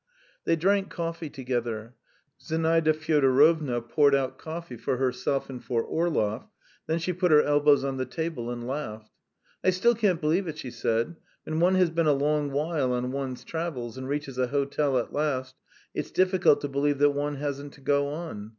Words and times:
They 0.45 0.55
drank 0.55 0.89
coffee 0.89 1.29
together. 1.29 1.93
Zinaida 2.41 2.91
Fyodorovna 2.91 3.81
poured 3.81 4.15
out 4.15 4.39
coffee 4.39 4.75
for 4.75 4.97
herself 4.97 5.47
and 5.47 5.63
for 5.63 5.83
Orlov, 5.83 6.47
then 6.87 6.97
she 6.97 7.13
put 7.13 7.29
her 7.29 7.43
elbows 7.43 7.83
on 7.83 7.97
the 7.97 8.05
table 8.07 8.49
and 8.49 8.65
laughed. 8.65 9.11
"I 9.63 9.69
still 9.69 9.93
can't 9.93 10.19
believe 10.19 10.47
it," 10.47 10.57
she 10.57 10.71
said. 10.71 11.17
"When 11.43 11.59
one 11.59 11.75
has 11.75 11.91
been 11.91 12.07
a 12.07 12.13
long 12.13 12.51
while 12.51 12.93
on 12.93 13.11
one's 13.11 13.43
travels 13.43 13.95
and 13.95 14.09
reaches 14.09 14.39
a 14.39 14.47
hotel 14.47 14.97
at 14.97 15.13
last, 15.13 15.53
it's 15.93 16.09
difficult 16.09 16.61
to 16.61 16.67
believe 16.67 16.97
that 16.97 17.11
one 17.11 17.35
hasn't 17.35 17.73
to 17.73 17.81
go 17.81 18.07
on. 18.07 18.49